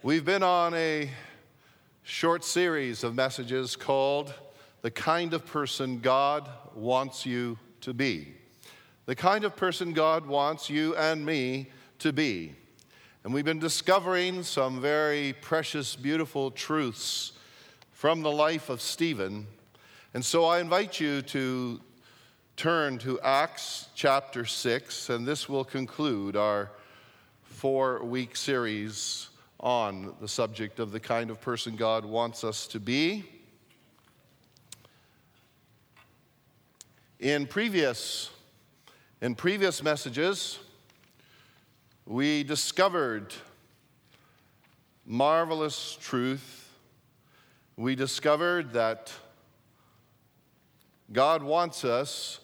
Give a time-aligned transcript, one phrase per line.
[0.00, 1.10] We've been on a
[2.04, 4.32] short series of messages called
[4.82, 8.28] The Kind of Person God Wants You to Be.
[9.06, 12.54] The kind of person God wants you and me to be.
[13.24, 17.32] And we've been discovering some very precious, beautiful truths
[17.90, 19.48] from the life of Stephen.
[20.14, 21.80] And so I invite you to
[22.56, 26.70] turn to Acts chapter 6, and this will conclude our
[27.42, 29.30] four week series
[29.60, 33.24] on the subject of the kind of person God wants us to be.
[37.18, 38.30] In previous,
[39.20, 40.60] in previous messages,
[42.06, 43.34] we discovered
[45.04, 46.70] marvelous truth.
[47.76, 49.12] We discovered that
[51.12, 52.38] God wants us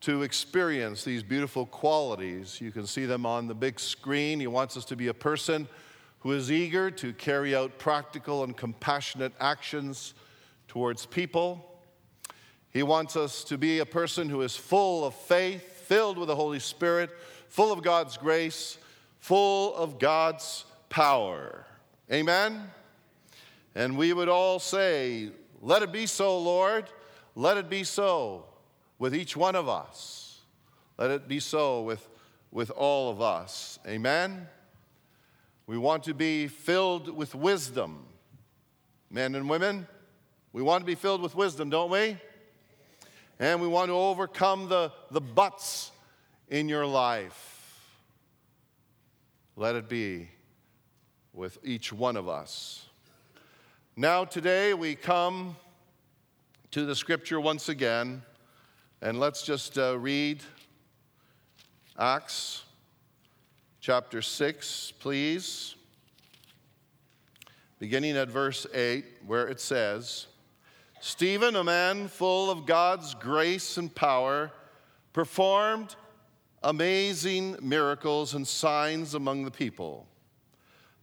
[0.00, 2.60] to experience these beautiful qualities.
[2.60, 4.38] You can see them on the big screen.
[4.40, 5.66] He wants us to be a person
[6.20, 10.14] who is eager to carry out practical and compassionate actions
[10.66, 11.64] towards people.
[12.70, 16.36] He wants us to be a person who is full of faith, filled with the
[16.36, 17.10] Holy Spirit,
[17.48, 18.78] full of God's grace,
[19.20, 21.64] full of God's power.
[22.12, 22.70] Amen?
[23.74, 25.30] And we would all say,
[25.62, 26.86] Let it be so, Lord.
[27.34, 28.46] Let it be so
[28.98, 30.40] with each one of us.
[30.98, 32.08] Let it be so with,
[32.50, 33.78] with all of us.
[33.86, 34.48] Amen?
[35.68, 38.06] We want to be filled with wisdom.
[39.10, 39.86] Men and women,
[40.54, 42.16] we want to be filled with wisdom, don't we?
[43.38, 45.92] And we want to overcome the, the buts
[46.48, 47.84] in your life.
[49.56, 50.30] Let it be
[51.34, 52.86] with each one of us.
[53.94, 55.54] Now, today we come
[56.70, 58.22] to the scripture once again,
[59.02, 60.40] and let's just uh, read
[61.98, 62.62] Acts
[63.80, 65.74] chapter 6, please,
[67.78, 70.26] beginning at verse 8, where it says,
[71.00, 74.50] Stephen, a man full of God's grace and power,
[75.12, 75.94] performed
[76.62, 80.06] amazing miracles and signs among the people.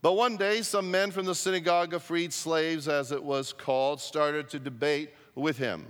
[0.01, 4.01] But one day, some men from the synagogue of freed slaves, as it was called,
[4.01, 5.85] started to debate with him.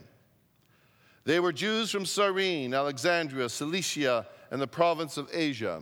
[1.25, 5.81] They were Jews from Cyrene, Alexandria, Cilicia, and the province of Asia.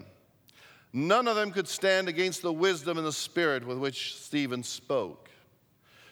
[0.94, 5.30] None of them could stand against the wisdom and the spirit with which Stephen spoke.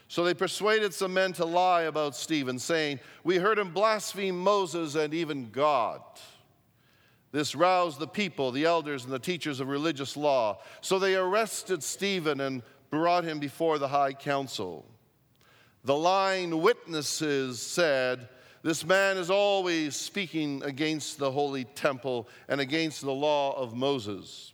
[0.07, 4.95] So they persuaded some men to lie about Stephen, saying, We heard him blaspheme Moses
[4.95, 6.01] and even God.
[7.31, 10.59] This roused the people, the elders, and the teachers of religious law.
[10.81, 14.85] So they arrested Stephen and brought him before the high council.
[15.85, 18.27] The lying witnesses said,
[18.63, 24.51] This man is always speaking against the holy temple and against the law of Moses.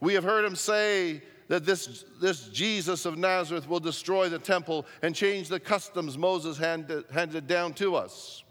[0.00, 4.86] We have heard him say that this, this Jesus of Nazareth will destroy the temple
[5.02, 8.42] and change the customs Moses handed, handed down to us.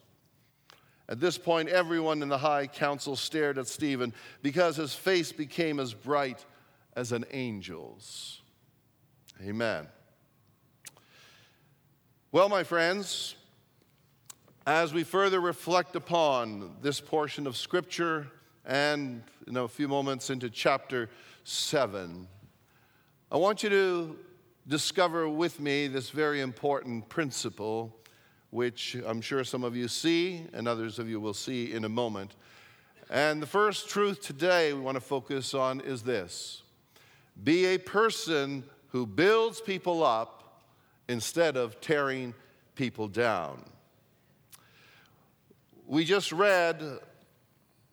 [1.08, 5.80] At this point, everyone in the high council stared at Stephen because his face became
[5.80, 6.44] as bright
[6.96, 8.42] as an angel's.
[9.44, 9.88] Amen.
[12.32, 13.36] Well, my friends,
[14.66, 18.28] as we further reflect upon this portion of Scripture
[18.66, 21.10] and in a few moments into chapter
[21.48, 22.28] 7.
[23.32, 24.18] I want you to
[24.68, 27.96] discover with me this very important principle,
[28.50, 31.90] which I'm sure some of you see and others of you will see in a
[31.90, 32.34] moment.
[33.12, 36.64] And the first truth today we want to focus on is this
[37.44, 40.64] be a person who builds people up
[41.08, 42.34] instead of tearing
[42.74, 43.64] people down.
[45.86, 46.82] We just read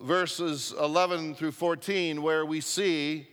[0.01, 3.27] verses 11 through 14 where we see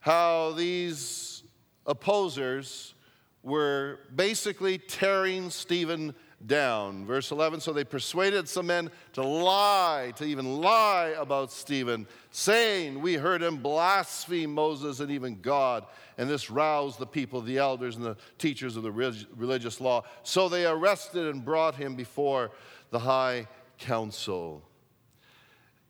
[0.00, 1.42] how these
[1.86, 2.94] opposers
[3.42, 6.14] were basically tearing Stephen
[6.46, 7.04] down.
[7.04, 13.00] Verse 11 So they persuaded some men to lie, to even lie about Stephen, saying,
[13.00, 15.86] We heard him blaspheme Moses and even God.
[16.18, 20.04] And this roused the people, the elders, and the teachers of the religious law.
[20.22, 22.50] So they arrested and brought him before
[22.90, 23.46] the high
[23.78, 24.62] council.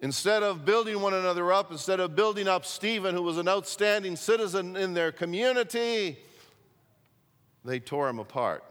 [0.03, 4.17] Instead of building one another up, instead of building up Stephen, who was an outstanding
[4.17, 6.19] citizen in their community,
[7.65, 8.65] they tore him apart.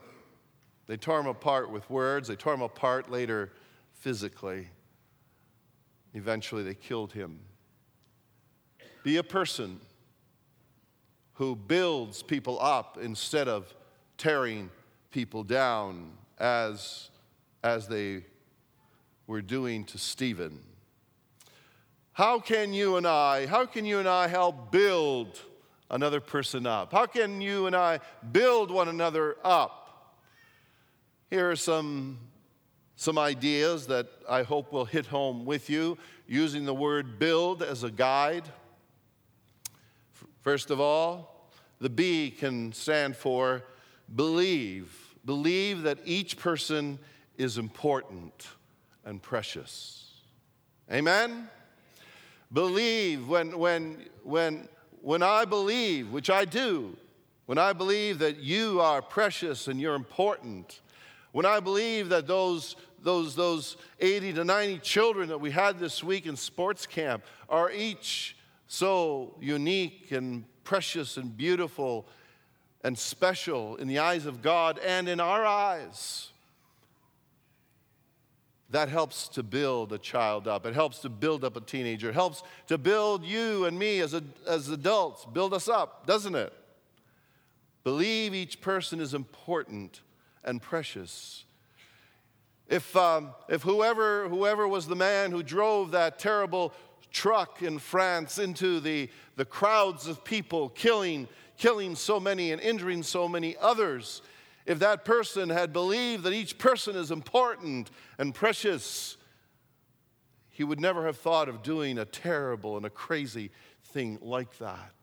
[0.88, 3.52] They tore him apart with words, they tore him apart later
[3.94, 4.70] physically.
[6.16, 7.40] Eventually, they killed him.
[9.04, 9.80] Be a person
[11.34, 13.74] who builds people up instead of
[14.18, 14.72] tearing
[15.12, 17.12] people down as,
[17.64, 18.26] as they
[19.28, 20.60] were doing to Stephen.
[22.20, 25.40] How can you and I, how can you and I help build
[25.90, 26.92] another person up?
[26.92, 28.02] How can you and I
[28.34, 30.18] build one another up?
[31.30, 32.20] Here are some,
[32.98, 37.86] some ideas that I hope will hit home with you using the word build as
[37.86, 38.44] a guide.
[40.42, 41.48] First of all,
[41.80, 43.64] the B can stand for
[44.14, 45.16] believe.
[45.24, 47.00] Believe that each person
[47.38, 48.46] is important
[49.06, 50.12] and precious.
[50.92, 51.48] Amen?
[52.52, 54.68] Believe when, when, when,
[55.02, 56.98] when I believe, which I do,
[57.46, 60.82] when I believe that you are precious and you're important,
[61.32, 66.04] when I believe that those, those, those 80 to 90 children that we had this
[66.04, 68.36] week in sports camp are each
[68.68, 72.08] so unique and precious and beautiful
[72.84, 76.32] and special in the eyes of God and in our eyes,
[78.72, 80.66] that helps to build a child up.
[80.66, 82.10] It helps to build up a teenager.
[82.10, 86.36] It helps to build you and me as, a, as adults, build us up, doesn't
[86.36, 86.54] it?
[87.84, 90.02] Believe each person is important
[90.44, 91.46] and precious.
[92.68, 96.72] If, um, if whoever, whoever was the man who drove that terrible
[97.12, 101.28] truck in France into the, the crowds of people, killing,
[101.58, 104.22] killing so many and injuring so many others,
[104.70, 107.90] if that person had believed that each person is important
[108.20, 109.18] and precious,
[110.52, 113.50] he would never have thought of doing a terrible and a crazy
[113.86, 114.94] thing like that.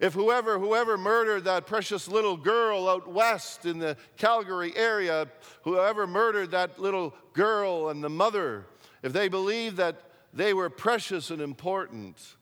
[0.00, 5.26] If whoever, whoever murdered that precious little girl out west in the Calgary area,
[5.62, 8.66] whoever murdered that little girl and the mother,
[9.02, 10.00] if they believed that
[10.32, 12.36] they were precious and important,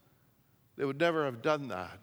[0.77, 1.99] they would never have done that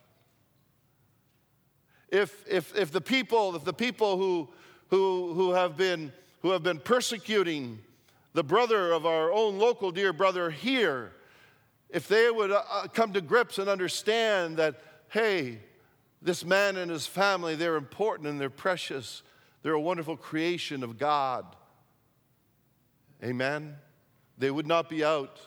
[2.11, 4.49] if, if, if the people, if the people who,
[4.89, 6.11] who, who, have been,
[6.41, 7.79] who have been persecuting
[8.33, 11.11] the brother of our own local dear brother here,
[11.89, 15.59] if they would uh, uh, come to grips and understand that, hey,
[16.21, 19.23] this man and his family, they're important and they're precious,
[19.63, 21.45] they're a wonderful creation of God.
[23.23, 23.75] Amen?
[24.37, 25.39] They would not be out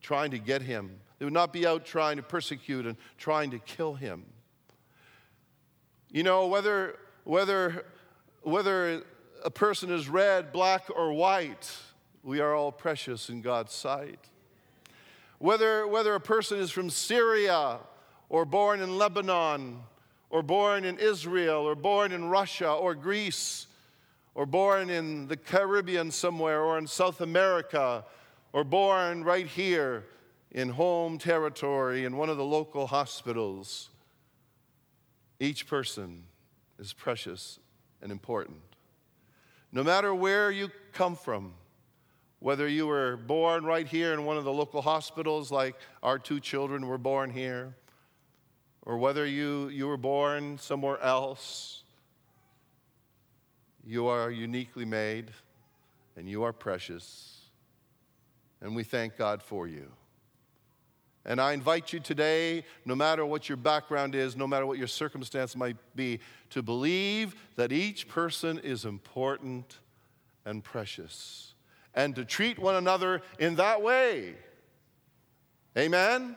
[0.00, 0.98] trying to get him.
[1.18, 4.24] They would not be out trying to persecute and trying to kill him.
[6.14, 7.84] You know, whether, whether,
[8.42, 9.02] whether
[9.44, 11.76] a person is red, black, or white,
[12.22, 14.20] we are all precious in God's sight.
[15.40, 17.80] Whether, whether a person is from Syria
[18.28, 19.80] or born in Lebanon
[20.30, 23.66] or born in Israel or born in Russia or Greece
[24.36, 28.04] or born in the Caribbean somewhere or in South America
[28.52, 30.04] or born right here
[30.52, 33.90] in home territory in one of the local hospitals,
[35.40, 36.24] each person
[36.78, 37.58] is precious
[38.02, 38.58] and important.
[39.72, 41.54] No matter where you come from,
[42.38, 46.40] whether you were born right here in one of the local hospitals, like our two
[46.40, 47.74] children were born here,
[48.82, 51.82] or whether you, you were born somewhere else,
[53.86, 55.30] you are uniquely made
[56.16, 57.40] and you are precious.
[58.60, 59.90] And we thank God for you.
[61.26, 64.86] And I invite you today, no matter what your background is, no matter what your
[64.86, 69.78] circumstance might be, to believe that each person is important
[70.44, 71.54] and precious,
[71.94, 74.34] and to treat one another in that way.
[75.78, 76.36] Amen?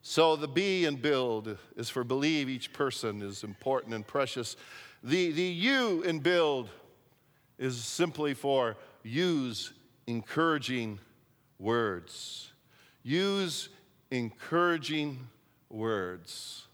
[0.00, 4.56] So the be and build is for believe each person is important and precious.
[5.04, 6.70] The, the you in build
[7.58, 9.74] is simply for use
[10.06, 10.98] encouraging
[11.58, 12.52] words.
[13.08, 13.70] Use
[14.10, 15.28] encouraging
[15.70, 16.66] words.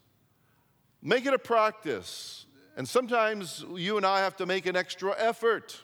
[1.00, 2.46] Make it a practice.
[2.76, 5.80] And sometimes you and I have to make an extra effort.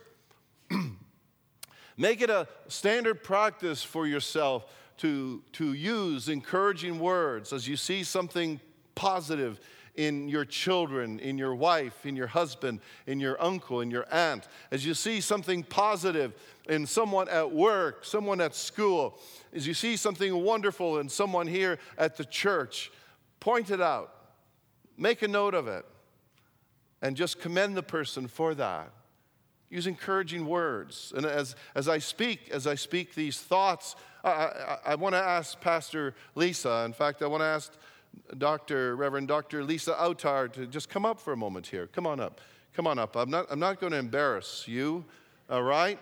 [1.96, 4.66] make it a standard practice for yourself
[4.96, 8.58] to, to use encouraging words as you see something
[8.96, 9.60] positive
[10.00, 14.48] in your children, in your wife, in your husband, in your uncle, in your aunt,
[14.70, 16.32] as you see something positive
[16.70, 19.18] in someone at work, someone at school,
[19.52, 22.90] as you see something wonderful in someone here at the church,
[23.40, 24.14] point it out,
[24.96, 25.84] make a note of it,
[27.02, 28.90] and just commend the person for that.
[29.68, 31.12] Use encouraging words.
[31.14, 35.20] And as, as I speak, as I speak these thoughts, I, I, I want to
[35.20, 36.84] ask Pastor Lisa.
[36.86, 37.70] In fact, I want to ask
[38.38, 38.96] Dr.
[38.96, 39.64] Reverend Dr.
[39.64, 41.86] Lisa Autar to just come up for a moment here.
[41.88, 42.40] Come on up.
[42.74, 43.16] Come on up.
[43.16, 45.04] I'm not, I'm not going to embarrass you,
[45.48, 45.98] all right?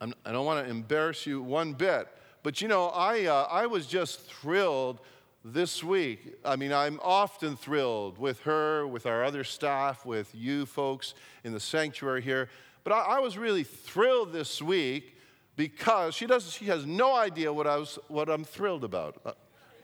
[0.00, 2.08] I'm, I do not want to embarrass you one bit.
[2.42, 5.00] But you know, I, uh, I was just thrilled
[5.44, 6.34] this week.
[6.44, 11.52] I mean, I'm often thrilled with her, with our other staff, with you folks in
[11.52, 12.48] the sanctuary here.
[12.84, 15.16] But I, I was really thrilled this week
[15.56, 19.36] because she, doesn't, she has no idea what, I was, what I'm thrilled about.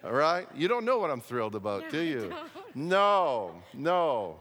[0.04, 0.46] All right?
[0.54, 2.34] You don't know what I'm thrilled about, do you?
[2.74, 4.40] No, no.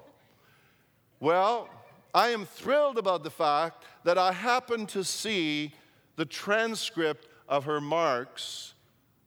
[1.19, 1.69] Well,
[2.13, 5.73] I am thrilled about the fact that I happened to see
[6.15, 8.73] the transcript of her marks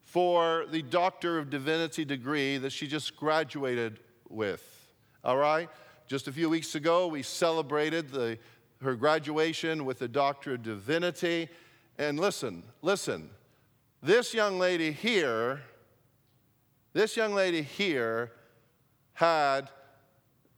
[0.03, 4.93] for the Doctor of Divinity degree that she just graduated with.
[5.25, 5.69] All right?
[6.07, 8.39] Just a few weeks ago, we celebrated the,
[8.83, 11.49] her graduation with the Doctor of Divinity.
[11.99, 13.31] And listen, listen,
[14.03, 15.63] this young lady here,
[16.95, 18.31] this young lady here
[19.15, 19.69] had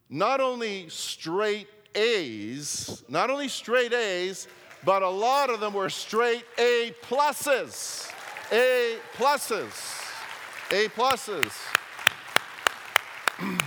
[0.09, 4.47] not only straight A's, not only straight A's,
[4.85, 8.12] but a lot of them were straight A pluses.
[8.52, 10.05] A pluses.
[10.71, 11.52] A pluses.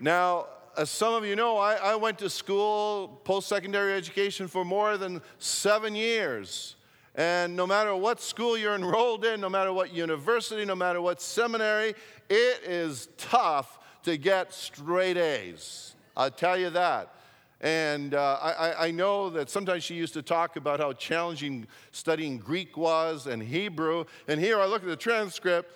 [0.00, 0.46] now,
[0.76, 4.96] as some of you know, I, I went to school, post secondary education, for more
[4.96, 6.76] than seven years.
[7.14, 11.20] And no matter what school you're enrolled in, no matter what university, no matter what
[11.20, 11.94] seminary,
[12.28, 15.94] it is tough to get straight A's.
[16.16, 17.14] I'll tell you that.
[17.60, 22.38] And uh, I, I, know that sometimes she used to talk about how challenging studying
[22.38, 24.04] Greek was and Hebrew.
[24.28, 25.68] And here I look at the transcript,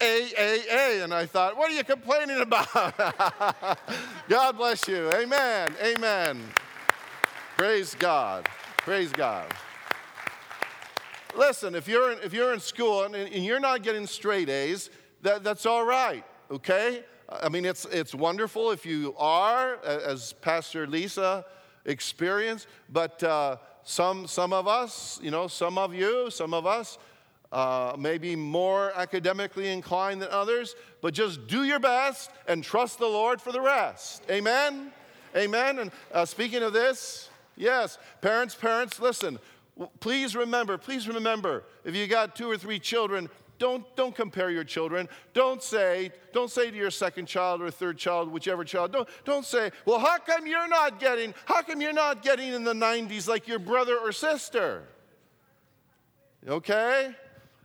[0.00, 2.72] A, A, A, and I thought, what are you complaining about?
[4.28, 5.10] God bless you.
[5.10, 5.74] Amen.
[5.82, 6.40] Amen.
[7.56, 8.48] Praise God.
[8.78, 9.52] Praise God.
[11.36, 14.90] Listen, if you're in, if you're in school and, and you're not getting straight A's,
[15.22, 17.04] that, that's all right, okay?
[17.28, 21.44] I mean, it's, it's wonderful if you are, as Pastor Lisa
[21.84, 26.98] experienced, but uh, some, some of us, you know, some of you, some of us,
[27.52, 33.06] uh, maybe more academically inclined than others, but just do your best and trust the
[33.06, 34.22] Lord for the rest.
[34.30, 34.92] Amen?
[35.36, 35.78] Amen.
[35.80, 39.38] And uh, speaking of this, yes, parents, parents, listen,
[40.00, 44.64] please remember, please remember, if you got two or three children, don't, don't compare your
[44.64, 45.08] children.
[45.34, 49.44] Don't say, don't say to your second child or third child, whichever child, don't, don't
[49.44, 53.28] say, well, how come you're not getting, how come you're not getting in the 90s
[53.28, 54.84] like your brother or sister?
[56.48, 57.14] Okay?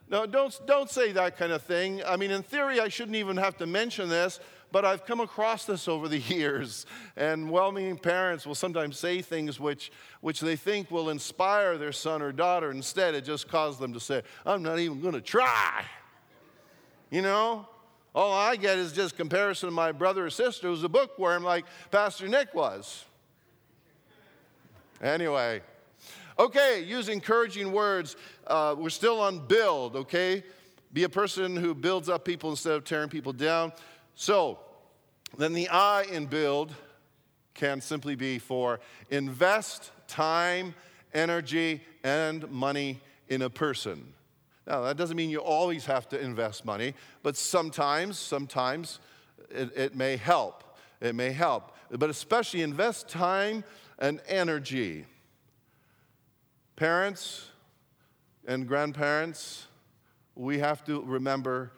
[0.09, 2.03] No, don't, don't say that kind of thing.
[2.05, 4.39] I mean, in theory, I shouldn't even have to mention this,
[4.71, 9.21] but I've come across this over the years, and well meaning parents will sometimes say
[9.21, 9.91] things which,
[10.21, 12.71] which they think will inspire their son or daughter.
[12.71, 15.83] Instead, it just causes them to say, I'm not even going to try.
[17.09, 17.67] You know?
[18.15, 21.65] All I get is just comparison to my brother or sister who's a bookworm like
[21.91, 23.03] Pastor Nick was.
[25.01, 25.61] Anyway,
[26.39, 28.15] okay, use encouraging words.
[28.47, 30.43] Uh, we're still on build, okay?
[30.93, 33.73] Be a person who builds up people instead of tearing people down.
[34.15, 34.59] So,
[35.37, 36.73] then the I in build
[37.53, 38.79] can simply be for
[39.09, 40.73] invest time,
[41.13, 44.13] energy, and money in a person.
[44.67, 46.93] Now, that doesn't mean you always have to invest money,
[47.23, 48.99] but sometimes, sometimes
[49.49, 50.63] it, it may help.
[51.01, 51.75] It may help.
[51.91, 53.63] But especially invest time
[53.99, 55.05] and energy.
[56.75, 57.49] Parents
[58.47, 59.67] and grandparents,
[60.35, 61.71] we have to remember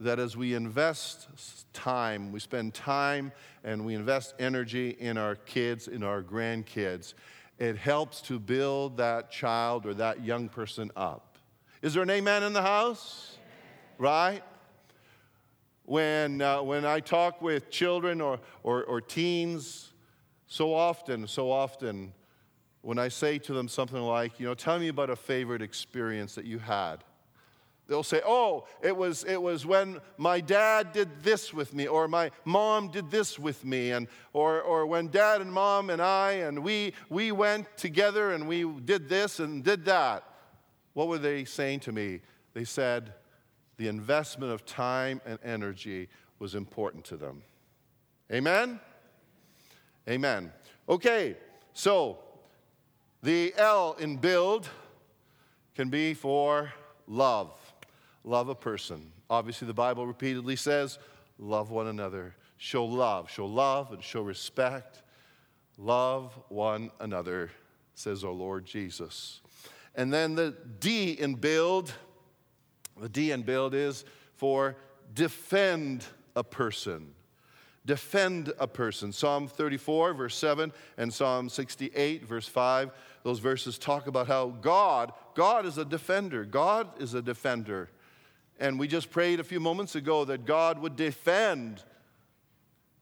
[0.00, 1.28] that as we invest
[1.72, 3.32] time, we spend time
[3.62, 7.14] and we invest energy in our kids, in our grandkids,
[7.58, 11.38] it helps to build that child or that young person up.
[11.82, 13.38] Is there an amen in the house?
[13.98, 14.42] Right?
[15.84, 19.92] When, uh, when I talk with children or, or, or teens,
[20.46, 22.12] so often, so often,
[22.82, 26.34] when I say to them something like, you know, tell me about a favorite experience
[26.34, 27.04] that you had
[27.86, 32.08] They'll say, oh, it was, it was when my dad did this with me, or
[32.08, 36.32] my mom did this with me, and, or, or when dad and mom and I,
[36.32, 40.24] and we, we went together and we did this and did that.
[40.94, 42.20] What were they saying to me?
[42.54, 43.12] They said
[43.76, 47.42] the investment of time and energy was important to them.
[48.32, 48.80] Amen?
[50.08, 50.52] Amen.
[50.88, 51.36] Okay,
[51.74, 52.18] so
[53.22, 54.68] the L in build
[55.74, 56.72] can be for
[57.06, 57.52] love
[58.24, 59.12] love a person.
[59.30, 60.98] Obviously, the Bible repeatedly says,
[61.38, 62.34] love one another.
[62.56, 63.30] Show love.
[63.30, 65.02] Show love and show respect.
[65.76, 67.50] Love one another,
[67.94, 69.40] says our Lord Jesus.
[69.94, 71.92] And then the D in build,
[73.00, 74.04] the D in build is
[74.34, 74.76] for
[75.14, 76.04] defend
[76.36, 77.12] a person.
[77.86, 79.12] Defend a person.
[79.12, 82.90] Psalm 34, verse 7, and Psalm 68, verse 5.
[83.24, 86.44] Those verses talk about how God, God is a defender.
[86.44, 87.90] God is a defender.
[88.60, 91.82] And we just prayed a few moments ago that God would defend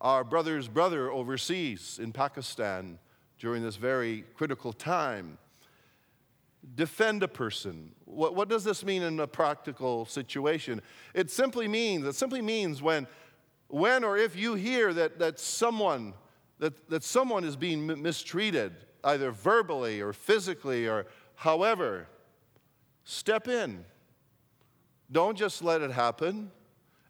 [0.00, 2.98] our brother's brother overseas in Pakistan
[3.38, 5.38] during this very critical time.
[6.74, 7.92] defend a person.
[8.04, 10.80] What, what does this mean in a practical situation?
[11.14, 13.06] It simply means, it simply means when,
[13.68, 16.14] when or if you hear that, that someone
[16.58, 22.06] that, that someone is being mistreated, either verbally or physically or however,
[23.02, 23.84] step in.
[25.12, 26.50] Don't just let it happen,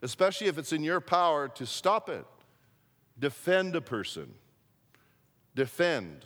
[0.03, 2.27] especially if it's in your power to stop it.
[3.19, 4.35] Defend a person.
[5.55, 6.25] Defend.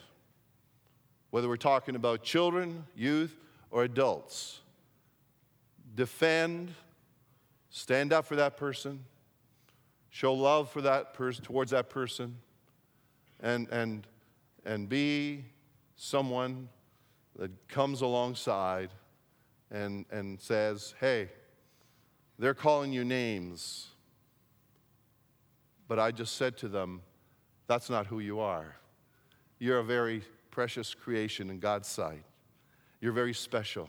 [1.30, 3.37] Whether we're talking about children, youth,
[3.71, 4.61] or adults.
[5.95, 6.73] Defend.
[7.68, 9.04] Stand up for that person.
[10.09, 12.37] Show love for that person towards that person
[13.40, 14.06] and, and,
[14.64, 15.45] and be
[15.97, 16.71] someone
[17.38, 18.88] that comes alongside
[19.71, 21.28] and, and says, hey,
[22.38, 23.88] they're calling you names,
[25.88, 27.02] but I just said to them,
[27.66, 28.76] that's not who you are.
[29.58, 32.22] You're a very precious creation in God's sight.
[33.00, 33.88] You're very special.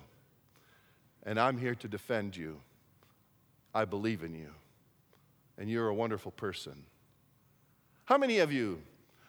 [1.24, 2.62] And I'm here to defend you.
[3.74, 4.50] I believe in you.
[5.58, 6.86] And you're a wonderful person.
[8.06, 8.82] How many of you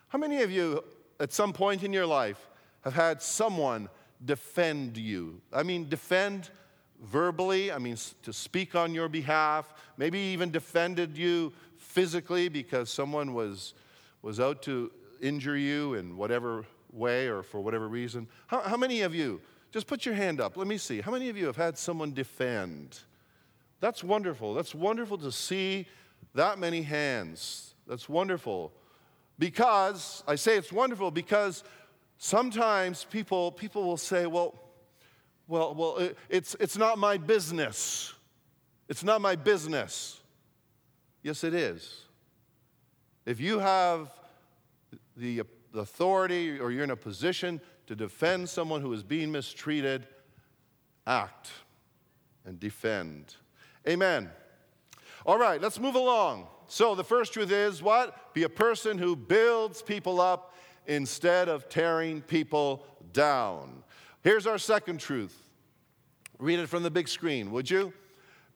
[0.08, 0.82] how many of you,
[1.20, 2.48] at some point in your life,
[2.80, 3.88] have had someone
[4.24, 5.40] defend you?
[5.52, 6.50] I mean, defend
[7.02, 13.34] verbally, I mean, to speak on your behalf, maybe even defended you physically because someone
[13.34, 13.74] was,
[14.22, 14.90] was out to
[15.20, 18.28] injure you in whatever way or for whatever reason.
[18.46, 19.40] How, how many of you,
[19.70, 22.12] just put your hand up, let me see, how many of you have had someone
[22.12, 22.98] defend?
[23.80, 24.54] That's wonderful.
[24.54, 25.86] That's wonderful to see
[26.34, 27.74] that many hands.
[27.86, 28.72] That's wonderful.
[29.38, 31.62] Because, I say it's wonderful because
[32.18, 34.54] sometimes people, people will say, well,
[35.48, 38.14] well, well, it, it's, it's not my business.
[38.88, 40.20] It's not my business.
[41.22, 42.02] Yes, it is.
[43.26, 44.10] If you have
[45.16, 45.42] the
[45.74, 50.06] authority or you're in a position to defend someone who is being mistreated,
[51.06, 51.50] act
[52.44, 53.34] and defend.
[53.88, 54.30] Amen.
[55.26, 56.46] All right, let's move along.
[56.68, 58.34] So the first truth is what?
[58.34, 60.54] Be a person who builds people up
[60.86, 63.82] instead of tearing people down.
[64.22, 65.47] Here's our second truth.
[66.38, 67.92] Read it from the big screen, would you?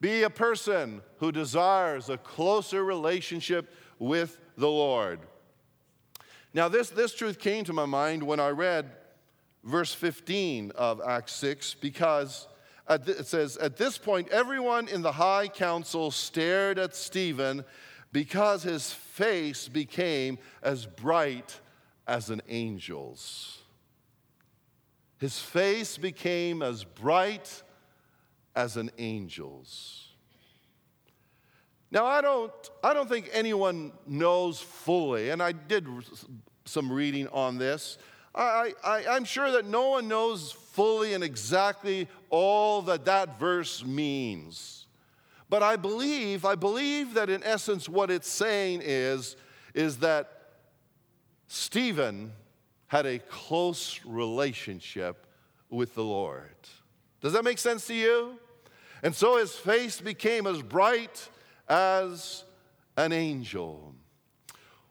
[0.01, 5.21] Be a person who desires a closer relationship with the Lord.
[6.55, 8.91] Now, this, this truth came to my mind when I read
[9.65, 12.49] verse 15 of Acts 6 because
[12.91, 17.65] it says, At this point, everyone in the high council stared at Stephen
[18.13, 21.61] because his face became as bright
[22.07, 23.59] as an angel's.
[25.19, 27.63] His face became as bright
[28.55, 30.09] as an angel's.
[31.91, 35.87] Now, I don't, I don't think anyone knows fully, and I did
[36.65, 37.99] some reading on this.
[38.35, 43.85] I, I, I'm sure that no one knows fully and exactly all that that verse
[43.85, 44.87] means.
[45.51, 49.37] But I believe, I believe that in essence what it's saying is,
[49.75, 50.31] is that
[51.47, 52.33] Stephen
[52.87, 55.27] had a close relationship
[55.69, 56.57] with the Lord.
[57.23, 58.39] Does that make sense to you?
[59.03, 61.29] And so his face became as bright
[61.69, 62.45] as
[62.97, 63.95] an angel.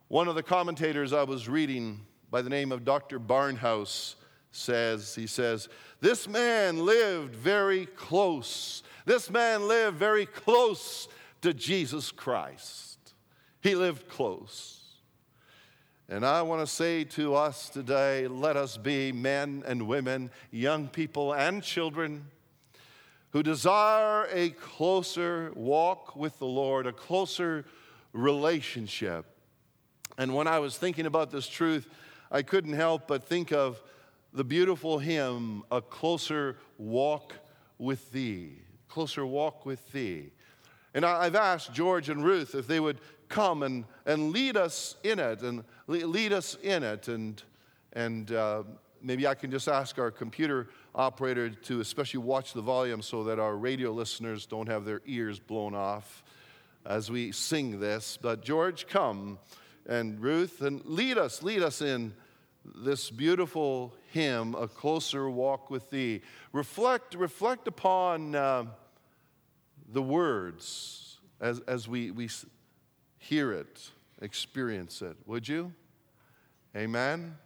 [0.07, 3.19] One of the commentators I was reading by the name of Dr.
[3.19, 4.15] Barnhouse
[4.51, 11.07] says, he says, This man lived very close this man lived very close
[11.41, 12.97] to Jesus Christ.
[13.61, 14.80] He lived close.
[16.11, 20.87] And I want to say to us today let us be men and women, young
[20.87, 22.27] people and children
[23.31, 27.65] who desire a closer walk with the Lord, a closer
[28.13, 29.25] relationship.
[30.17, 31.87] And when I was thinking about this truth,
[32.29, 33.81] I couldn't help but think of
[34.33, 37.33] the beautiful hymn, A Closer Walk
[37.79, 38.57] with Thee
[38.91, 40.31] closer walk with thee.
[40.93, 42.99] And I've asked George and Ruth if they would
[43.31, 47.07] come and, and lead us in it and lead us in it.
[47.07, 47.41] And,
[47.93, 48.63] and uh,
[49.01, 53.39] maybe I can just ask our computer operator to especially watch the volume so that
[53.39, 56.23] our radio listeners don't have their ears blown off
[56.85, 58.17] as we sing this.
[58.21, 59.39] But George, come
[59.87, 62.13] and Ruth, and lead us, lead us in
[62.83, 66.21] this beautiful hymn, A Closer Walk with Thee.
[66.53, 68.35] Reflect, reflect upon.
[68.35, 68.65] Uh,
[69.91, 72.29] the words as, as we, we
[73.21, 75.15] hear it, experience it.
[75.25, 75.71] Would you?
[76.75, 77.37] Amen.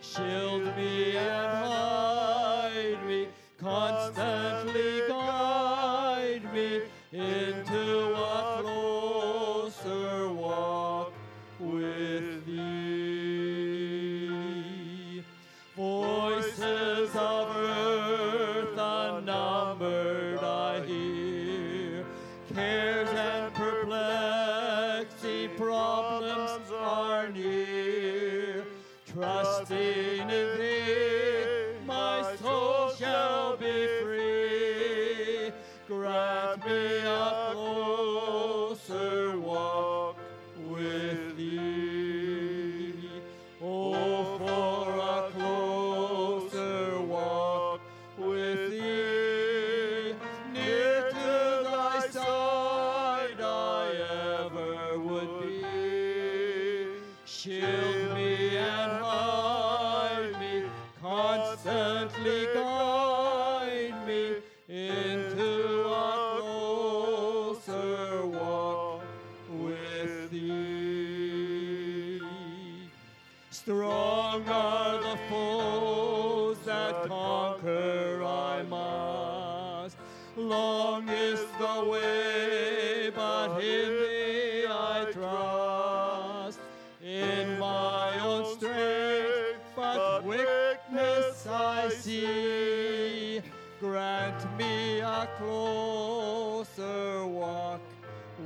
[0.00, 1.43] Shield me
[80.36, 86.58] Long is the way, but in thee I trust.
[87.00, 93.42] In my own strength, but weakness I see.
[93.78, 97.80] Grant me a closer walk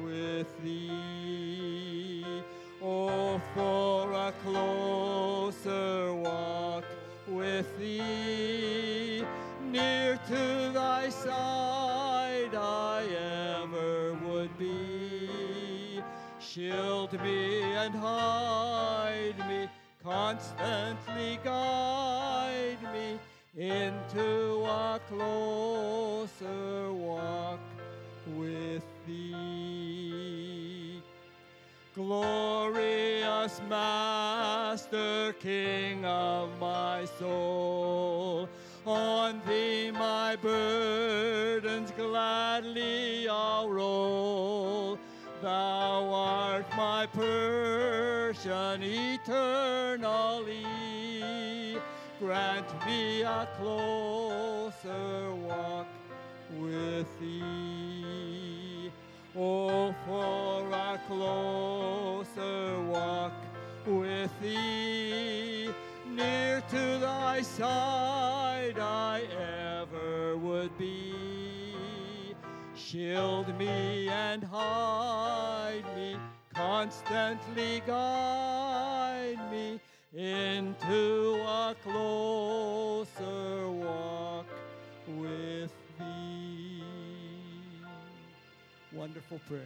[0.03, 2.43] with thee.
[2.83, 6.85] Oh, for a closer walk
[7.29, 8.78] with thee.
[16.79, 19.69] Shield me and hide me,
[20.01, 23.19] constantly guide me
[23.57, 27.59] into a closer walk
[28.37, 31.03] with thee.
[31.97, 38.49] Glorious Master, King of my soul,
[38.87, 44.97] on thee my burdens gladly I'll roll.
[45.41, 50.67] Thou art my portion eternally.
[52.19, 55.87] Grant me a closer walk
[56.59, 58.91] with thee.
[59.37, 63.35] Oh, for a closer walk
[63.87, 65.71] with thee.
[66.05, 69.23] Near to thy side I
[69.81, 71.08] ever would be.
[72.91, 76.17] Shield me and hide me,
[76.55, 79.79] constantly guide me
[80.15, 84.47] into a closer walk
[85.07, 86.83] with thee.
[88.95, 89.61] Wonderful prayer.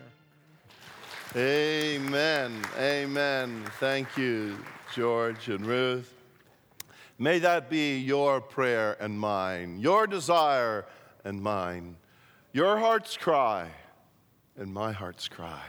[1.36, 2.60] Amen.
[2.76, 3.62] Amen.
[3.78, 4.58] Thank you,
[4.96, 6.12] George and Ruth.
[7.20, 10.86] May that be your prayer and mine, your desire
[11.24, 11.94] and mine,
[12.52, 13.68] your heart's cry
[14.56, 15.64] and my heart's cry.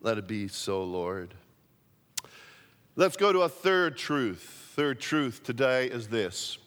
[0.00, 1.34] Let it be so, Lord.
[2.96, 4.72] Let's go to a third truth.
[4.74, 6.58] Third truth today is this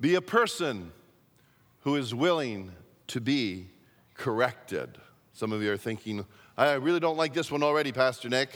[0.00, 0.92] be a person
[1.80, 2.72] who is willing
[3.08, 3.68] to be
[4.14, 4.98] corrected.
[5.32, 6.24] Some of you are thinking,
[6.56, 8.50] I really don't like this one already, Pastor Nick.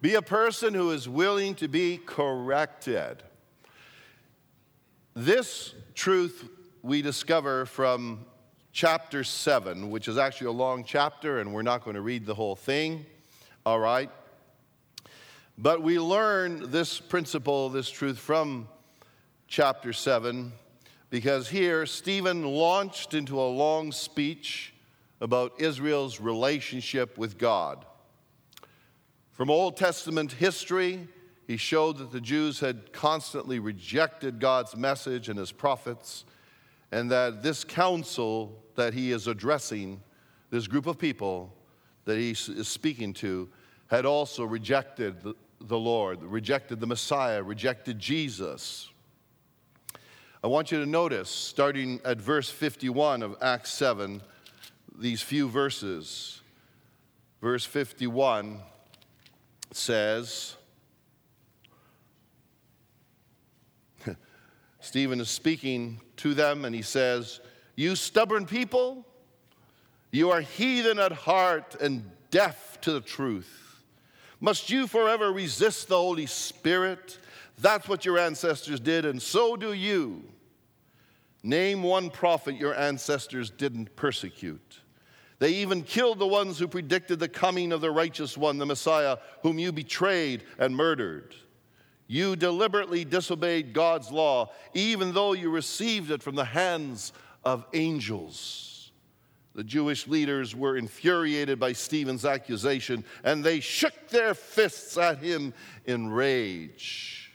[0.00, 3.22] Be a person who is willing to be corrected.
[5.14, 6.48] This truth
[6.84, 8.26] we discover from
[8.70, 12.34] chapter 7, which is actually a long chapter, and we're not going to read the
[12.34, 13.06] whole thing,
[13.64, 14.10] all right?
[15.56, 18.68] But we learn this principle, this truth from
[19.48, 20.52] chapter 7,
[21.08, 24.74] because here Stephen launched into a long speech
[25.22, 27.86] about Israel's relationship with God.
[29.32, 31.08] From Old Testament history,
[31.46, 36.26] he showed that the Jews had constantly rejected God's message and his prophets,
[36.94, 40.00] and that this council that he is addressing,
[40.50, 41.52] this group of people
[42.04, 43.48] that he is speaking to,
[43.88, 45.16] had also rejected
[45.60, 48.90] the, Lord, rejected the Messiah, rejected Jesus.
[50.44, 54.22] I want you to notice, starting at verse 51 of Acts 7,
[54.96, 56.42] these few verses.
[57.40, 58.60] Verse 51
[59.72, 60.54] says,
[64.78, 67.40] Stephen is speaking to them and he says,
[67.76, 69.06] You stubborn people,
[70.10, 73.82] you are heathen at heart and deaf to the truth.
[74.40, 77.18] Must you forever resist the Holy Spirit?
[77.58, 80.24] That's what your ancestors did, and so do you.
[81.42, 84.80] Name one prophet your ancestors didn't persecute.
[85.38, 89.18] They even killed the ones who predicted the coming of the righteous one, the Messiah,
[89.42, 91.34] whom you betrayed and murdered.
[92.06, 97.12] You deliberately disobeyed God's law, even though you received it from the hands
[97.44, 98.92] of angels.
[99.54, 105.54] The Jewish leaders were infuriated by Stephen's accusation, and they shook their fists at him
[105.86, 107.32] in rage.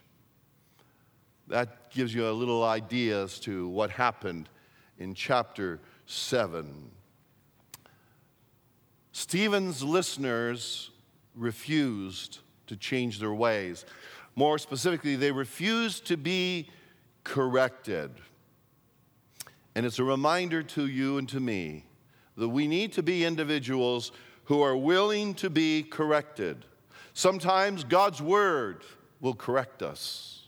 [1.48, 4.50] That gives you a little idea as to what happened
[5.00, 6.92] in chapter 7.
[9.14, 10.92] Stephen's listeners
[11.36, 13.86] refused to change their ways.
[14.40, 16.70] More specifically, they refuse to be
[17.26, 18.10] corrected.
[19.76, 21.84] And it's a reminder to you and to me
[22.38, 24.14] that we need to be individuals
[24.46, 26.64] who are willing to be corrected.
[27.14, 28.86] Sometimes God's word
[29.20, 30.39] will correct us.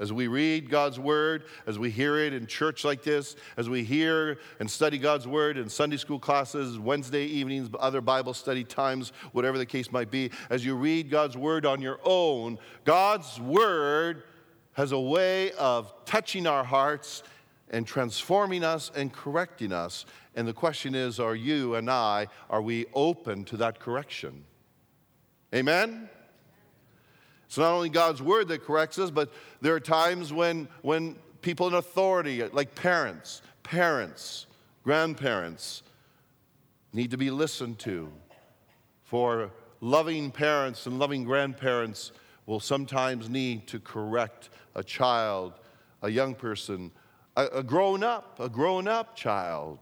[0.00, 3.84] As we read God's Word, as we hear it in church like this, as we
[3.84, 9.12] hear and study God's Word in Sunday school classes, Wednesday evenings, other Bible study times,
[9.32, 14.24] whatever the case might be, as you read God's Word on your own, God's Word
[14.72, 17.22] has a way of touching our hearts
[17.70, 20.06] and transforming us and correcting us.
[20.34, 24.44] And the question is are you and I, are we open to that correction?
[25.54, 26.08] Amen?
[27.54, 31.68] It's not only God's word that corrects us, but there are times when, when people
[31.68, 34.46] in authority, like parents, parents,
[34.82, 35.84] grandparents,
[36.92, 38.10] need to be listened to.
[39.04, 42.10] For loving parents and loving grandparents
[42.46, 45.52] will sometimes need to correct a child,
[46.02, 46.90] a young person,
[47.36, 49.78] a, a grown up, a grown up child.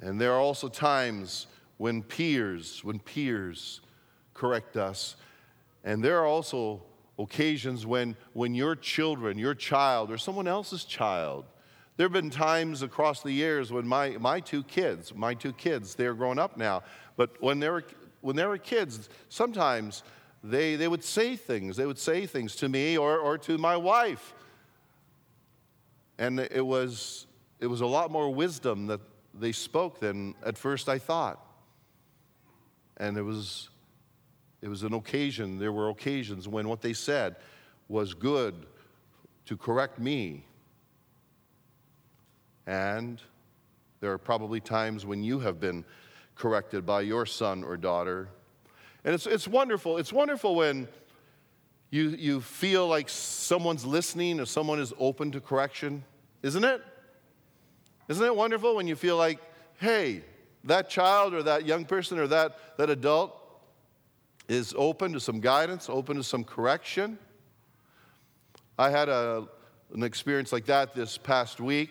[0.00, 3.82] And there are also times when peers, when peers
[4.32, 5.16] correct us.
[5.86, 6.82] And there are also
[7.16, 11.46] occasions when, when your children, your child, or someone else's child,
[11.96, 15.94] there have been times across the years when my, my two kids, my two kids,
[15.94, 16.82] they're grown up now,
[17.16, 17.84] but when they were,
[18.20, 20.02] when they were kids, sometimes
[20.42, 21.76] they, they would say things.
[21.76, 24.34] They would say things to me or, or to my wife.
[26.18, 27.26] And it was,
[27.60, 29.00] it was a lot more wisdom that
[29.32, 31.40] they spoke than at first I thought.
[32.96, 33.70] And it was
[34.66, 37.36] it was an occasion, there were occasions when what they said
[37.86, 38.66] was good
[39.44, 40.44] to correct me.
[42.66, 43.22] And
[44.00, 45.84] there are probably times when you have been
[46.34, 48.28] corrected by your son or daughter.
[49.04, 49.98] And it's, it's wonderful.
[49.98, 50.88] It's wonderful when
[51.90, 56.02] you, you feel like someone's listening or someone is open to correction,
[56.42, 56.82] isn't it?
[58.08, 59.38] Isn't it wonderful when you feel like,
[59.78, 60.24] hey,
[60.64, 63.44] that child or that young person or that, that adult
[64.48, 67.18] is open to some guidance, open to some correction.
[68.78, 69.48] I had a,
[69.92, 71.90] an experience like that this past week.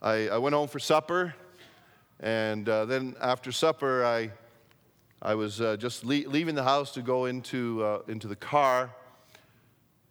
[0.00, 1.34] I, I went home for supper,
[2.20, 4.30] and uh, then after supper, I,
[5.20, 8.94] I was uh, just le- leaving the house to go into, uh, into the car.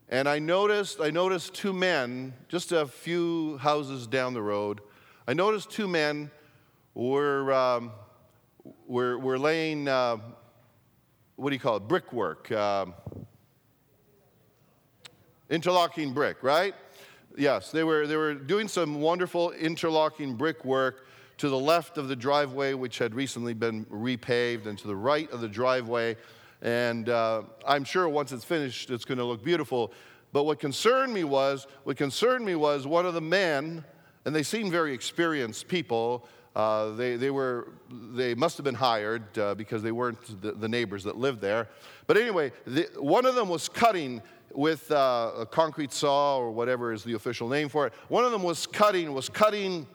[0.09, 4.81] And I noticed, I noticed two men, just a few houses down the road.
[5.27, 6.29] I noticed two men
[6.93, 7.91] were, um,
[8.87, 10.17] were, were laying uh,
[11.39, 12.93] what do you call it, brickwork, um,
[15.49, 16.75] interlocking brick, right?
[17.37, 22.15] Yes, they were, they were doing some wonderful interlocking brickwork to the left of the
[22.15, 26.17] driveway, which had recently been repaved, and to the right of the driveway.
[26.61, 29.93] And uh, I'm sure once it's finished, it's going to look beautiful.
[30.33, 33.85] But what concerned me was, what concerned me was one of the men,
[34.25, 36.27] and they seemed very experienced people,
[36.59, 40.67] uh, they, they, were, they must have been hired uh, because they weren't the, the,
[40.67, 41.69] neighbors that lived there.
[42.05, 46.91] But anyway, the, one of them was cutting with uh, a concrete saw or whatever
[46.91, 47.93] is the official name for it.
[48.09, 49.87] One of them was cutting, was cutting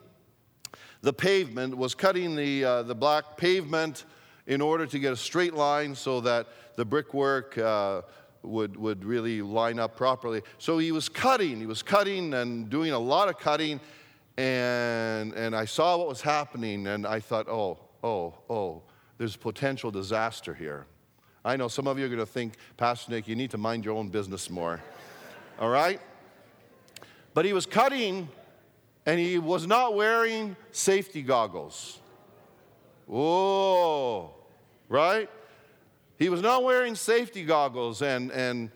[1.02, 4.06] the pavement, was cutting the, uh, the black pavement
[4.46, 6.46] in order to get a straight line so that
[6.76, 8.00] the brickwork uh,
[8.42, 10.40] would, would really line up properly.
[10.56, 13.80] So he was cutting, he was cutting and doing a lot of cutting
[14.36, 18.82] and, and I saw what was happening, and I thought, oh, oh, oh,
[19.18, 20.86] there's potential disaster here.
[21.44, 23.84] I know some of you are going to think, Pastor Nick, you need to mind
[23.84, 24.80] your own business more.
[25.58, 26.00] All right?
[27.34, 28.28] But he was cutting
[29.06, 32.00] and he was not wearing safety goggles.
[33.12, 34.30] Oh,
[34.88, 35.28] right?
[36.18, 38.70] He was not wearing safety goggles, and, and,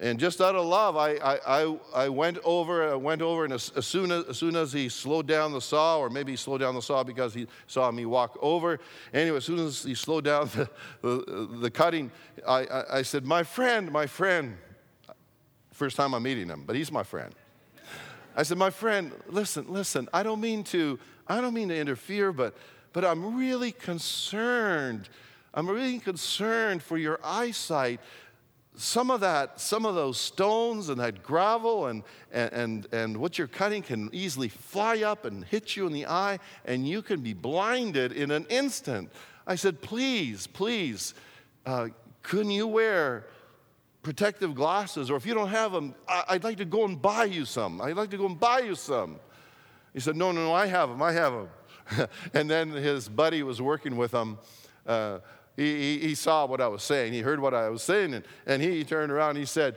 [0.00, 1.12] and just out of love, I,
[1.46, 4.72] I, I went over, I went over, and as, as, soon as, as soon as
[4.72, 7.92] he slowed down the saw, or maybe he slowed down the saw because he saw
[7.92, 8.80] me walk over.
[9.12, 10.68] Anyway, as soon as he slowed down the,
[11.00, 12.10] the, the cutting,
[12.46, 14.56] I, I, I said, My friend, my friend.
[15.70, 17.32] First time I'm meeting him, but he's my friend.
[18.36, 22.32] I said, My friend, listen, listen, I don't mean to, I don't mean to interfere,
[22.32, 22.56] but,
[22.92, 25.08] but I'm really concerned
[25.54, 28.00] I'm really concerned for your eyesight.
[28.76, 33.38] Some of that, some of those stones and that gravel and, and, and, and what
[33.38, 37.20] you're cutting can easily fly up and hit you in the eye, and you can
[37.20, 39.10] be blinded in an instant.
[39.46, 41.14] I said, please, please,
[41.66, 41.88] uh,
[42.22, 43.26] couldn't you wear
[44.02, 45.08] protective glasses?
[45.08, 47.80] Or if you don't have them, I- would like to go and buy you some.
[47.80, 49.20] I'd like to go and buy you some.
[49.92, 52.08] He said, no, no, no, I have them, I have them.
[52.34, 54.38] and then his buddy was working with him.
[54.84, 55.20] Uh,
[55.56, 57.12] he, he, he, saw what I was saying.
[57.12, 59.76] He heard what I was saying, and, and he turned around and he said,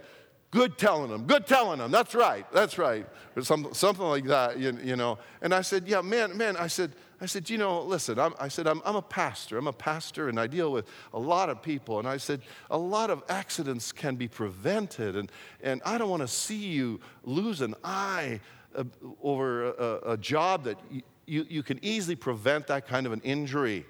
[0.49, 1.91] Good telling them, good telling them.
[1.91, 3.05] That's right, that's right.
[3.35, 5.19] Or some, something like that, you, you know.
[5.41, 8.47] And I said, Yeah, man, man, I said, I said, you know, listen, I'm, I
[8.47, 9.57] said, I'm, I'm a pastor.
[9.57, 11.97] I'm a pastor, and I deal with a lot of people.
[11.97, 15.31] And I said, a lot of accidents can be prevented, and,
[15.63, 18.39] and I don't want to see you lose an eye
[18.75, 18.83] uh,
[19.23, 20.77] over a, a, job that
[21.25, 23.85] you, you can easily prevent that kind of an injury.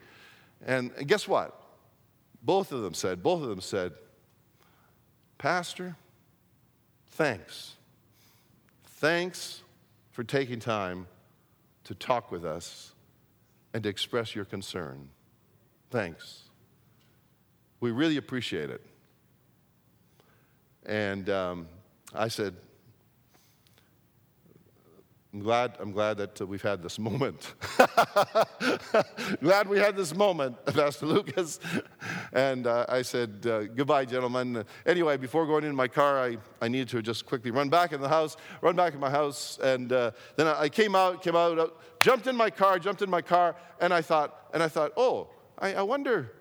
[0.65, 1.66] And guess what?
[2.41, 3.93] Both of them said, both of them said,
[5.37, 5.95] Pastor,
[7.11, 7.75] thanks.
[8.85, 9.61] Thanks
[10.11, 11.07] for taking time
[11.83, 12.93] to talk with us
[13.73, 15.09] and to express your concern.
[15.91, 16.43] Thanks.
[17.79, 18.83] We really appreciate it.
[20.85, 21.67] And um,
[22.15, 22.55] I said,
[25.37, 27.53] I'm glad, I'm glad that uh, we've had this moment.
[29.39, 31.59] glad we had this moment, Pastor Lucas.
[32.33, 34.65] And uh, I said, uh, goodbye, gentlemen.
[34.83, 38.01] Anyway, before going in my car, I, I needed to just quickly run back in
[38.01, 39.59] the house, run back in my house.
[39.61, 41.67] And uh, then I came out, came out, uh,
[41.99, 45.29] jumped in my car, jumped in my car, and I thought, and I thought, oh,
[45.59, 46.31] I, I wonder,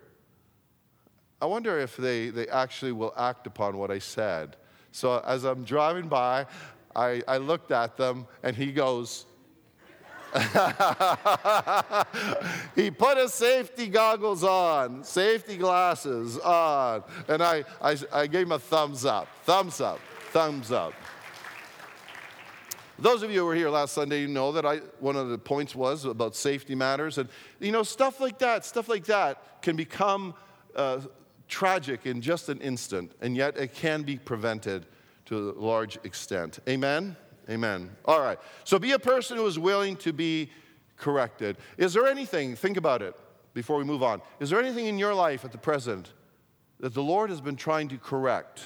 [1.39, 4.55] I wonder if they, they actually will act upon what I said.
[4.91, 6.47] So as I'm driving by,
[6.97, 9.27] I, I looked at them and he goes,
[12.75, 18.51] he put his safety goggles on, safety glasses on, and I, I, I gave him
[18.51, 19.99] a thumbs up, thumbs up,
[20.31, 20.93] thumbs up.
[22.99, 25.37] Those of you who were here last Sunday you know that I, one of the
[25.37, 27.19] points was about safety matters.
[27.19, 27.29] And,
[27.59, 30.33] you know, stuff like that, stuff like that can become
[30.75, 31.01] uh,
[31.47, 34.87] tragic in just an instant, and yet it can be prevented
[35.27, 36.59] to a large extent.
[36.67, 37.15] Amen?
[37.49, 37.91] Amen.
[38.05, 38.37] All right.
[38.63, 40.49] So be a person who is willing to be
[40.97, 41.57] corrected.
[41.77, 43.15] Is there anything, think about it
[43.53, 46.13] before we move on, is there anything in your life at the present
[46.79, 48.63] that the Lord has been trying to correct?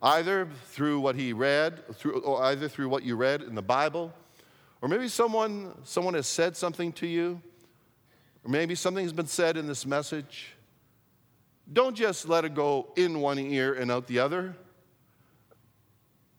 [0.00, 4.12] Either through what he read, through, or either through what you read in the Bible,
[4.80, 7.42] or maybe someone, someone has said something to you,
[8.44, 10.54] or maybe something has been said in this message.
[11.72, 14.54] Don't just let it go in one ear and out the other.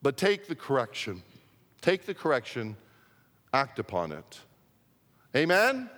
[0.02, 1.22] But take the correction.
[1.80, 2.76] Take the correction,
[3.52, 4.40] act upon it.
[5.34, 5.88] Amen?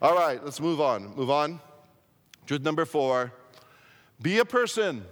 [0.00, 1.14] All right, let's move on.
[1.16, 1.60] Move on.
[2.46, 3.32] Truth number four
[4.20, 5.04] be a person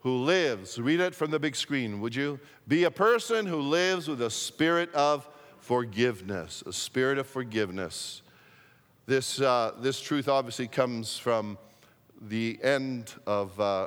[0.00, 2.38] who lives, read it from the big screen, would you?
[2.68, 8.22] Be a person who lives with a spirit of forgiveness, a spirit of forgiveness.
[9.06, 11.58] This, uh, this truth obviously comes from
[12.20, 13.86] the end of uh,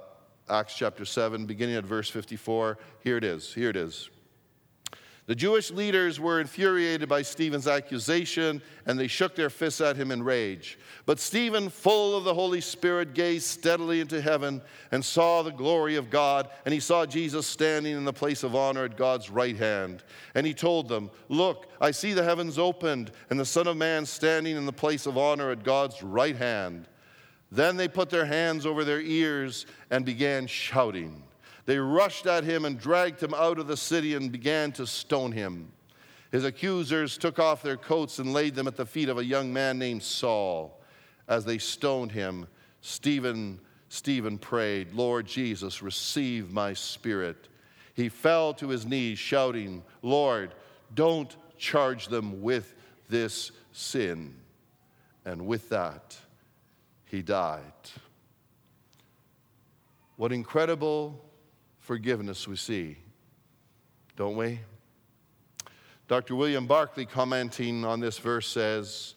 [0.49, 2.77] Acts chapter 7, beginning at verse 54.
[3.03, 3.53] Here it is.
[3.53, 4.09] Here it is.
[5.27, 10.09] The Jewish leaders were infuriated by Stephen's accusation and they shook their fists at him
[10.09, 10.79] in rage.
[11.05, 15.97] But Stephen, full of the Holy Spirit, gazed steadily into heaven and saw the glory
[15.97, 16.49] of God.
[16.63, 20.01] And he saw Jesus standing in the place of honor at God's right hand.
[20.33, 24.05] And he told them, Look, I see the heavens opened and the Son of Man
[24.05, 26.87] standing in the place of honor at God's right hand.
[27.51, 31.23] Then they put their hands over their ears and began shouting.
[31.65, 35.31] They rushed at him and dragged him out of the city and began to stone
[35.31, 35.71] him.
[36.31, 39.51] His accusers took off their coats and laid them at the feet of a young
[39.51, 40.81] man named Saul.
[41.27, 42.47] As they stoned him,
[42.81, 47.47] Stephen, Stephen prayed, Lord Jesus, receive my spirit.
[47.93, 50.53] He fell to his knees, shouting, Lord,
[50.93, 52.75] don't charge them with
[53.09, 54.35] this sin.
[55.25, 56.17] And with that,
[57.09, 57.61] he died.
[60.17, 61.23] What incredible
[61.79, 62.97] forgiveness we see,
[64.15, 64.59] don't we?
[66.07, 66.35] Dr.
[66.35, 69.15] William Barclay, commenting on this verse, says,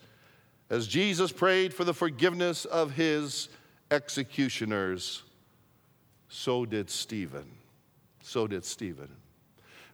[0.68, 3.48] As Jesus prayed for the forgiveness of his
[3.90, 5.22] executioners,
[6.28, 7.46] so did Stephen.
[8.22, 9.08] So did Stephen.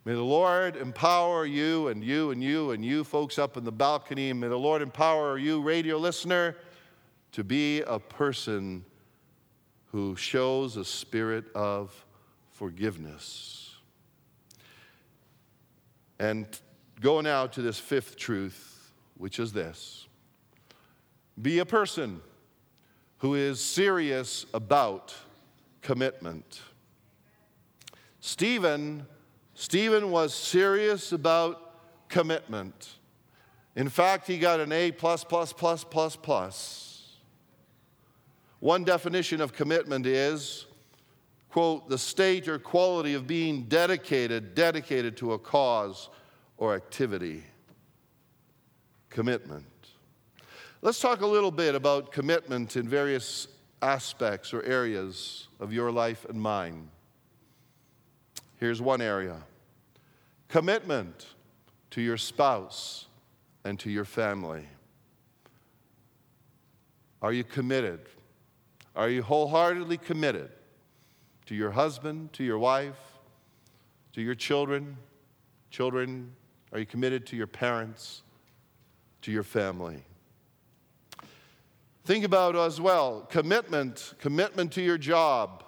[0.05, 3.73] May the Lord empower you and you and you and you folks up in the
[3.73, 4.33] balcony.
[4.33, 6.57] May the Lord empower you, radio listener,
[7.33, 8.85] to be a person
[9.93, 12.05] who shows a spirit of
[12.51, 13.77] forgiveness.
[16.19, 16.47] And
[17.01, 20.07] go now to this fifth truth, which is this
[21.41, 22.21] be a person
[23.19, 25.15] who is serious about
[25.83, 26.61] commitment.
[28.21, 29.07] Stephen,
[29.55, 32.97] Stephen was serious about commitment.
[33.75, 36.86] In fact, he got an A plus plus plus plus plus.
[38.61, 40.67] One definition of commitment is,
[41.51, 46.09] quote, the state or quality of being dedicated, dedicated to a cause
[46.57, 47.45] or activity.
[49.11, 49.65] Commitment.
[50.83, 53.49] Let's talk a little bit about commitment in various
[53.83, 56.89] aspects or areas of your life and mine.
[58.59, 59.37] Here's one area
[60.49, 61.27] commitment
[61.91, 63.07] to your spouse
[63.65, 64.67] and to your family.
[67.21, 68.01] Are you committed?
[68.97, 70.51] Are you wholeheartedly committed
[71.45, 72.97] to your husband, to your wife,
[74.15, 74.97] to your children?
[75.71, 76.33] Children,
[76.73, 78.23] are you committed to your parents,
[79.21, 80.03] to your family?
[82.07, 85.63] Think about as well commitment, commitment to your job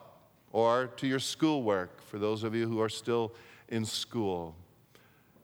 [0.53, 3.35] or to your schoolwork for those of you who are still
[3.69, 4.57] in school.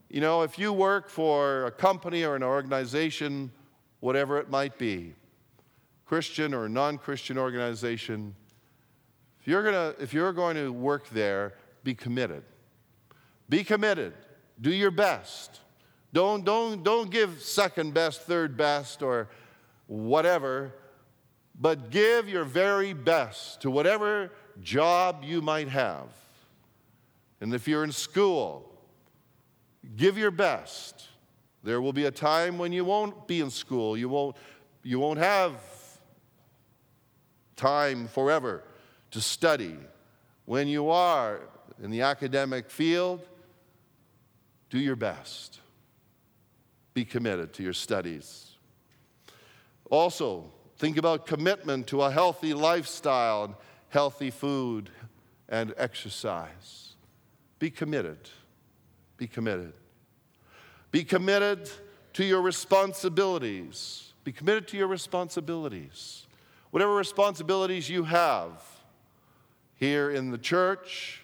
[0.08, 3.50] You know, if you work for a company or an organization,
[4.00, 5.14] whatever it might be,
[6.06, 8.34] Christian or non Christian organization,
[9.40, 12.42] if you're, gonna, if you're going to work there, be committed.
[13.48, 14.14] Be committed.
[14.60, 15.60] Do your best.
[16.12, 19.28] Don't, don't, don't give second best, third best, or
[19.86, 20.72] whatever,
[21.60, 24.30] but give your very best to whatever
[24.62, 26.08] job you might have.
[27.40, 28.72] And if you're in school,
[29.96, 31.08] give your best.
[31.62, 33.96] There will be a time when you won't be in school.
[33.96, 34.36] You won't,
[34.82, 35.52] you won't have
[37.56, 38.62] time forever
[39.10, 39.76] to study.
[40.44, 41.40] When you are
[41.82, 43.26] in the academic field,
[44.70, 45.60] do your best.
[46.92, 48.50] Be committed to your studies.
[49.90, 53.54] Also, think about commitment to a healthy lifestyle and
[53.88, 54.90] healthy food
[55.48, 56.94] and exercise.
[57.58, 58.18] Be committed.
[59.16, 59.72] Be committed.
[60.90, 61.70] Be committed
[62.14, 64.12] to your responsibilities.
[64.24, 66.23] Be committed to your responsibilities
[66.74, 68.50] whatever responsibilities you have
[69.76, 71.22] here in the church,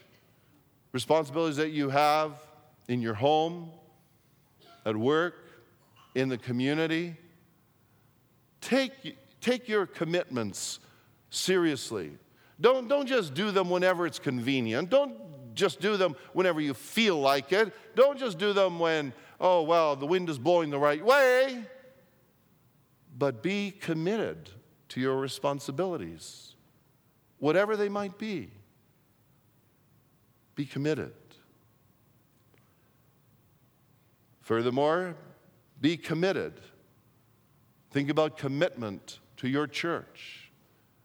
[0.93, 2.35] responsibilities that you have
[2.87, 3.69] in your home,
[4.87, 5.49] at work,
[6.15, 7.17] in the community,
[8.61, 10.79] take, take your commitments
[11.31, 12.13] seriously.
[12.61, 14.89] Don't, don't just do them whenever it's convenient.
[14.89, 15.17] Don't
[15.57, 17.75] just do them whenever you feel like it.
[17.97, 21.65] Don't just do them when, oh, well, the wind is blowing the right way.
[23.19, 24.49] But be committed
[24.91, 26.55] to your responsibilities,
[27.39, 28.51] whatever they might be.
[30.55, 31.13] Be committed.
[34.43, 35.15] Furthermore,
[35.81, 36.61] be committed.
[37.93, 40.51] Think about commitment to your church.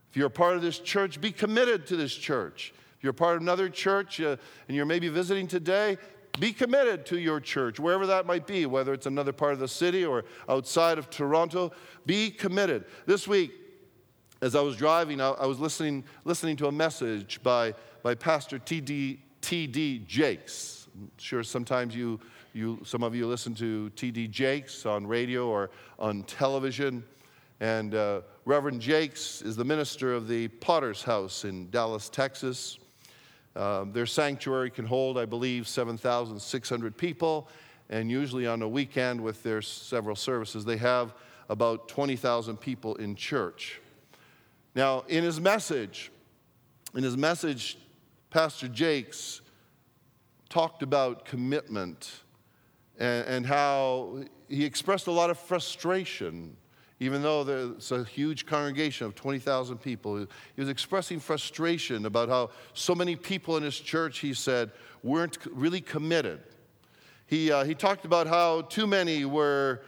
[0.09, 2.73] If you're a part of this church, be committed to this church.
[2.97, 5.97] If you're a part of another church uh, and you're maybe visiting today,
[6.39, 9.67] be committed to your church, wherever that might be, whether it's another part of the
[9.67, 11.71] city or outside of Toronto.
[12.05, 12.85] Be committed.
[13.05, 13.51] This week,
[14.41, 17.73] as I was driving, I, I was listening, listening to a message by,
[18.03, 19.19] by Pastor T.D.
[19.41, 19.99] T.D.
[20.07, 20.87] Jakes.
[20.95, 22.19] I'm sure sometimes you,
[22.53, 24.27] you, some of you listen to T.D.
[24.29, 25.69] Jakes on radio or
[25.99, 27.03] on television.
[27.59, 32.79] And uh, Reverend Jakes is the minister of the Potter's House in Dallas, Texas.
[33.55, 37.47] Uh, their sanctuary can hold, I believe, 7,600 people.
[37.89, 41.13] And usually on a weekend, with their several services, they have
[41.49, 43.79] about 20,000 people in church.
[44.75, 46.11] Now, in his message,
[46.93, 47.77] in his message,
[48.29, 49.41] Pastor Jakes
[50.49, 52.21] talked about commitment
[52.99, 56.57] and, and how he expressed a lot of frustration
[56.99, 60.27] even though there's a huge congregation of 20,000 people, he
[60.61, 64.71] was expressing frustration about how so many people in his church, he said,
[65.03, 66.41] weren't really committed.
[67.27, 69.81] He, uh, he talked about how too many were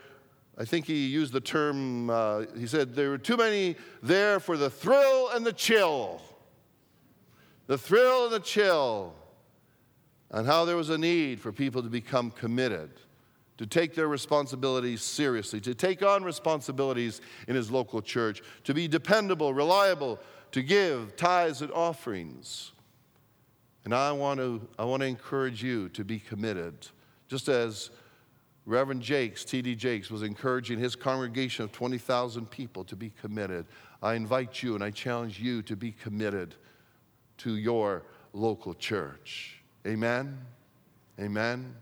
[0.57, 4.57] I think he used the term, uh, he said, there were too many there for
[4.57, 6.21] the thrill and the chill.
[7.67, 9.13] The thrill and the chill.
[10.31, 12.89] And how there was a need for people to become committed
[13.57, 18.87] to take their responsibilities seriously, to take on responsibilities in his local church, to be
[18.87, 20.19] dependable, reliable,
[20.51, 22.71] to give tithes and offerings.
[23.83, 26.87] And I want to, I want to encourage you to be committed,
[27.27, 27.89] just as
[28.67, 29.75] Reverend Jakes, T.D.
[29.75, 33.65] Jakes, was encouraging his congregation of 20,000 people to be committed.
[34.03, 36.53] I invite you and I challenge you to be committed
[37.37, 38.03] to your
[38.33, 39.61] local church.
[39.87, 40.37] Amen?
[41.17, 41.73] Amen?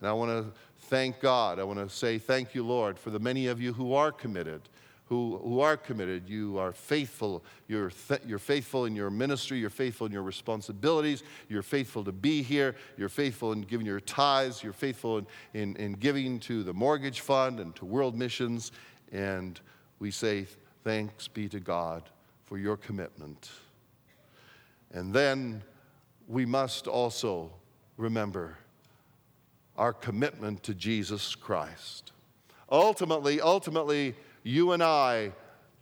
[0.00, 0.50] And I want to
[0.86, 1.58] thank God.
[1.58, 4.62] I want to say thank you, Lord, for the many of you who are committed.
[5.10, 7.42] Who, who are committed, you are faithful.
[7.66, 9.58] You're, th- you're faithful in your ministry.
[9.58, 11.24] You're faithful in your responsibilities.
[11.48, 12.76] You're faithful to be here.
[12.96, 14.62] You're faithful in giving your tithes.
[14.62, 18.70] You're faithful in, in, in giving to the mortgage fund and to world missions.
[19.10, 19.60] And
[19.98, 20.46] we say,
[20.84, 22.04] thanks be to God
[22.44, 23.50] for your commitment.
[24.92, 25.64] And then
[26.28, 27.50] we must also
[27.96, 28.56] remember
[29.76, 32.12] our commitment to Jesus Christ.
[32.70, 35.32] Ultimately, ultimately, you and I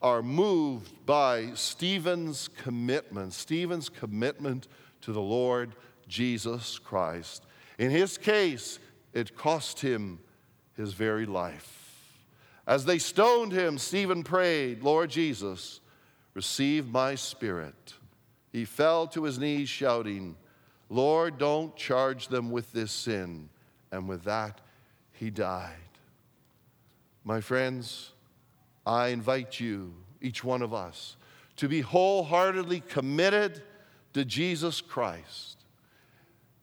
[0.00, 4.68] are moved by Stephen's commitment, Stephen's commitment
[5.02, 5.74] to the Lord
[6.06, 7.44] Jesus Christ.
[7.78, 8.78] In his case,
[9.12, 10.20] it cost him
[10.76, 11.74] his very life.
[12.66, 15.80] As they stoned him, Stephen prayed, Lord Jesus,
[16.34, 17.94] receive my spirit.
[18.52, 20.36] He fell to his knees, shouting,
[20.90, 23.48] Lord, don't charge them with this sin
[23.90, 24.60] and with that,
[25.12, 25.74] he died.
[27.24, 28.12] My friends,
[28.88, 31.16] I invite you, each one of us,
[31.56, 33.62] to be wholeheartedly committed
[34.14, 35.58] to Jesus Christ.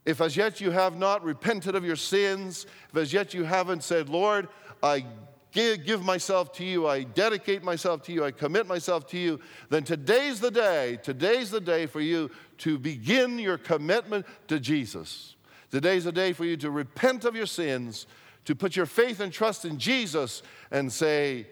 [0.05, 3.83] If as yet you have not repented of your sins, if as yet you haven't
[3.83, 4.47] said, Lord,
[4.81, 5.05] I
[5.51, 9.83] give, myself to you, I dedicate myself to you, I commit myself to you, then
[9.83, 15.35] today's the day, today's the day for you to begin your commitment to Jesus.
[15.69, 18.07] Today's the day for you to repent of your sins,
[18.45, 21.47] to put your faith and trust in Jesus and say,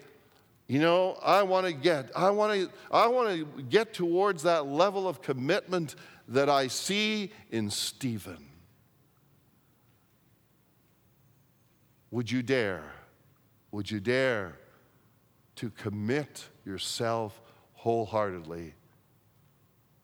[0.66, 4.66] you know, I want to get, I want to, I want to get towards that
[4.66, 5.94] level of commitment
[6.28, 8.46] that I see in Stephen.
[12.10, 12.84] Would you dare?
[13.72, 14.58] Would you dare
[15.56, 17.40] to commit yourself
[17.74, 18.74] wholeheartedly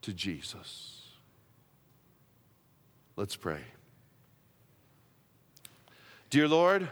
[0.02, 1.08] to Jesus?
[3.16, 3.61] Let's pray.
[6.28, 6.88] Dear Lord,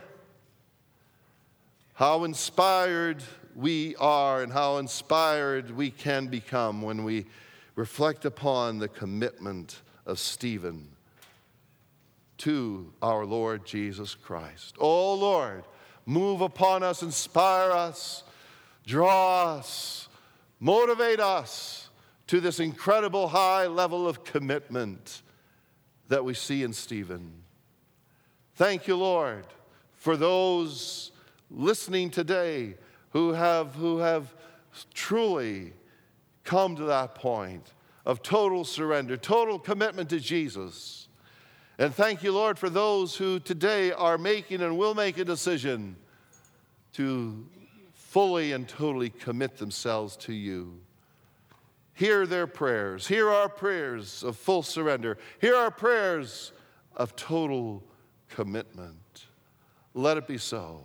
[1.94, 3.22] how inspired
[3.54, 7.26] we are and how inspired we can become when we
[7.74, 10.88] reflect upon the commitment of Stephen
[12.38, 14.76] to our Lord Jesus Christ.
[14.78, 15.64] Oh Lord,
[16.06, 18.24] move upon us, inspire us,
[18.86, 20.08] draw us,
[20.60, 21.90] motivate us
[22.28, 25.22] to this incredible high level of commitment
[26.08, 27.32] that we see in Stephen.
[28.54, 29.44] Thank you, Lord,
[29.92, 31.12] for those
[31.50, 32.74] listening today
[33.10, 34.34] who have, who have
[34.94, 35.72] truly
[36.44, 37.72] come to that point
[38.04, 41.08] of total surrender, total commitment to Jesus.
[41.78, 45.96] And thank you, Lord, for those who today are making and will make a decision
[46.94, 47.46] to
[47.92, 50.80] fully and totally commit themselves to you.
[51.92, 53.06] Hear their prayers.
[53.06, 55.18] Hear our prayers of full surrender.
[55.40, 56.52] Hear our prayers
[56.96, 57.84] of total
[58.28, 59.26] commitment.
[59.94, 60.84] Let it be so.